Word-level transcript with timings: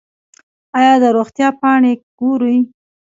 ایا 0.77 0.93
د 1.01 1.05
روغتیا 1.17 1.47
پاڼې 1.59 1.93
ګورئ؟ 2.19 2.57